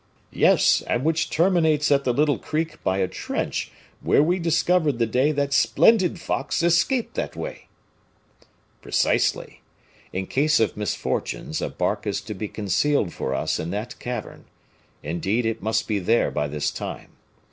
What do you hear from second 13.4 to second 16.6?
in that cavern; indeed, it must be there by